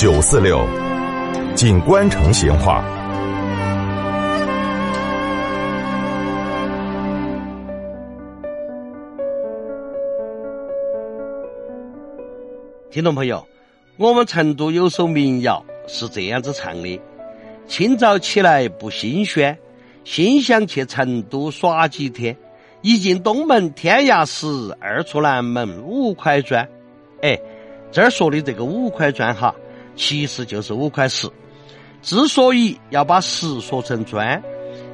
[0.00, 0.66] 九四六，
[1.54, 2.82] 锦官城闲话。
[12.90, 13.46] 听众朋友，
[13.98, 16.98] 我们成都有首民谣是这样子唱的：
[17.66, 19.58] 清早起来不新鲜，
[20.04, 22.34] 心想去成都耍几天。
[22.80, 26.66] 一进东门天涯石，二出南门五块砖。
[27.20, 27.38] 哎，
[27.92, 29.54] 这儿说的这个五块砖哈，
[29.96, 31.28] 其实就是五块石。
[32.02, 34.42] 之所以要把石说成砖，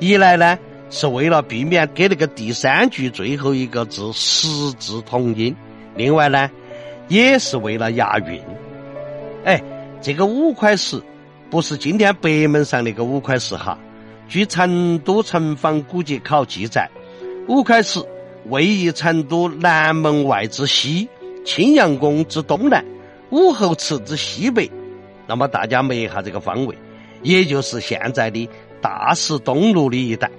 [0.00, 0.58] 一来呢
[0.90, 5.54] 是为了避免给那个第三句最后一个字“石”字同音；
[5.96, 6.50] 另外呢。
[7.08, 8.40] 也是为了押韵。
[9.44, 9.60] 哎，
[10.00, 11.02] 这个五块石
[11.50, 13.76] 不是今天北门上那个五块石哈。
[14.28, 16.88] 据成都城防古籍考记载，
[17.48, 18.00] 五块石
[18.46, 21.06] 位于成都南门外之西，
[21.44, 22.82] 青羊宫之东南，
[23.30, 24.70] 武侯祠之西北。
[25.26, 26.76] 那么大家一下这个方位，
[27.22, 28.48] 也就是现在的
[28.80, 30.30] 大石东路的一带。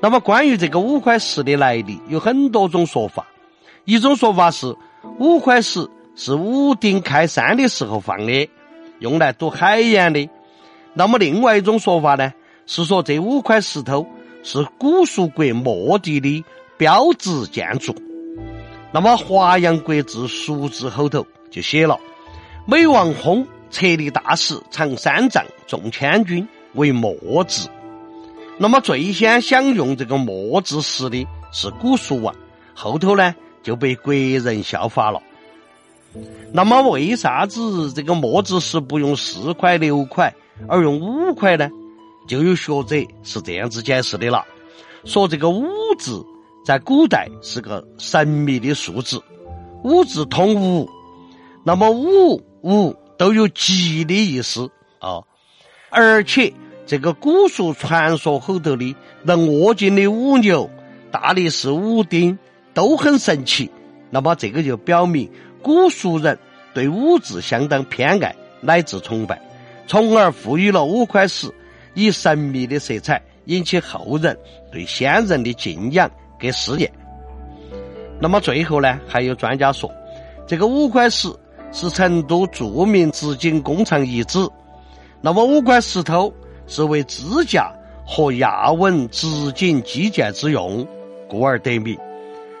[0.00, 3.26] 那么关于这个五块石的来历，有很多种说法。
[3.84, 4.74] 一种说法是。
[5.18, 8.50] 五块石是武丁开山的时候放的，
[8.98, 10.28] 用来堵海盐的。
[10.94, 12.34] 那么另外一种说法呢，
[12.66, 14.04] 是说这五块石头
[14.42, 16.44] 是古蜀国末帝的
[16.76, 17.94] 标志建筑。
[18.92, 21.98] 那么《华阳国志·蜀志》后头就写了
[22.66, 27.68] ：“每王薨，策立大石，长三丈，重千钧，为墨字。”
[28.58, 32.34] 那么最先享用这个墨字石的是古蜀王，
[32.74, 33.34] 后头呢？
[33.62, 35.20] 就被国人效法了。
[36.52, 40.32] 那么，为啥子这个墨字石不用四块六块，
[40.68, 41.68] 而用五块呢？
[42.26, 44.44] 就有学者是这样子解释的了：
[45.04, 45.66] 说这个五
[45.98, 46.24] 字
[46.64, 49.20] 在古代是个神秘的数字，
[49.82, 50.88] 五字通五，
[51.64, 55.22] 那么五五都有吉的意思啊。
[55.90, 56.52] 而且，
[56.86, 60.70] 这个古蜀传说后头的能握紧的五牛，
[61.10, 62.38] 大力士五丁。
[62.74, 63.70] 都很神奇，
[64.10, 65.30] 那么这个就表明
[65.62, 66.38] 古蜀人
[66.74, 69.40] 对五字相当偏爱乃至崇拜，
[69.86, 71.50] 从而赋予了五块石
[71.94, 74.38] 以神秘的色彩，引起后人
[74.70, 76.92] 对先人的敬仰跟思念。
[78.20, 79.90] 那么最后呢，还有专家说，
[80.46, 81.34] 这个五块石
[81.76, 84.38] 是成都著名织锦工厂遗址，
[85.20, 86.32] 那么五块石头
[86.66, 87.70] 是为支架
[88.06, 90.88] 和压稳织锦基建之用，
[91.28, 91.94] 故而得名。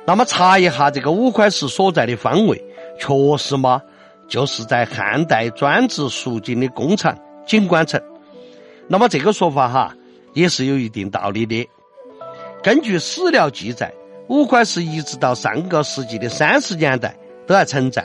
[0.06, 2.62] 那么查一下这个五块石所在的方位，
[3.00, 3.80] 确实嘛，
[4.28, 7.16] 就是在汉代专制蜀锦的工厂
[7.46, 7.98] 锦官城。
[8.86, 9.94] 那么这个说法哈，
[10.34, 11.66] 也是有一定道理的。
[12.62, 13.90] 根据史料记载，
[14.28, 17.16] 五块石一直到上个世纪的三十年代
[17.46, 18.04] 都还存在，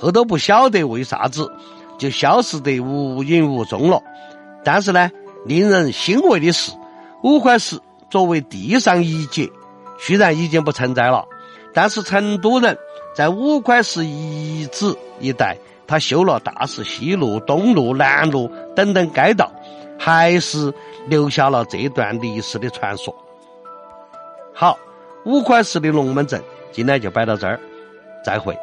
[0.00, 1.52] 后头不晓得为啥子
[1.98, 4.02] 就消失得无影无踪了。
[4.64, 5.10] 但是呢，
[5.44, 6.72] 令人欣慰的是，
[7.22, 7.78] 五块石
[8.08, 9.52] 作为地上遗迹，
[9.98, 11.24] 虽然已经不存在了。
[11.72, 12.76] 但是成都人
[13.14, 15.56] 在五块石遗址一带，
[15.86, 19.52] 他修了大石西路、东路、南路等等街道，
[19.98, 20.72] 还是
[21.06, 23.14] 留下了这段历史的传说。
[24.54, 24.78] 好，
[25.24, 27.60] 五块石的龙门阵今天就摆到这儿，
[28.24, 28.56] 再会。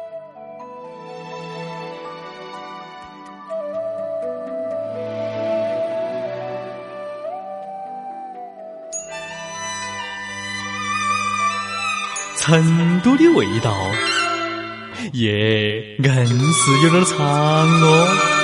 [12.48, 13.76] 成都的味道，
[15.12, 18.37] 耶，硬是有点长哦。